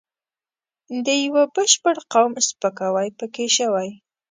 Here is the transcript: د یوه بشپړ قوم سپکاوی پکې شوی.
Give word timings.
د 1.05 1.07
یوه 1.25 1.43
بشپړ 1.55 1.95
قوم 2.13 2.33
سپکاوی 2.47 3.07
پکې 3.19 3.47
شوی. 3.57 3.89